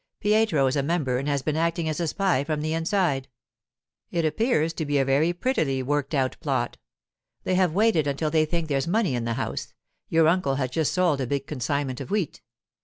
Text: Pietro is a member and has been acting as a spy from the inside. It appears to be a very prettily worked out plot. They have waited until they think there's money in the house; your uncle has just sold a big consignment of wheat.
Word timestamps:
Pietro 0.19 0.65
is 0.65 0.75
a 0.75 0.81
member 0.81 1.19
and 1.19 1.27
has 1.27 1.43
been 1.43 1.55
acting 1.55 1.87
as 1.87 1.99
a 1.99 2.07
spy 2.07 2.43
from 2.43 2.61
the 2.61 2.73
inside. 2.73 3.27
It 4.09 4.25
appears 4.25 4.73
to 4.73 4.83
be 4.87 4.97
a 4.97 5.05
very 5.05 5.31
prettily 5.31 5.83
worked 5.83 6.15
out 6.15 6.37
plot. 6.39 6.77
They 7.43 7.53
have 7.53 7.73
waited 7.75 8.07
until 8.07 8.31
they 8.31 8.45
think 8.45 8.67
there's 8.67 8.87
money 8.87 9.13
in 9.13 9.25
the 9.25 9.33
house; 9.35 9.75
your 10.09 10.27
uncle 10.27 10.55
has 10.55 10.71
just 10.71 10.91
sold 10.95 11.21
a 11.21 11.27
big 11.27 11.45
consignment 11.45 12.01
of 12.01 12.09
wheat. 12.09 12.41